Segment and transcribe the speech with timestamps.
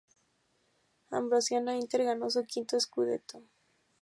[1.11, 3.43] Ambrosiana-Inter ganó su quinto "scudetto".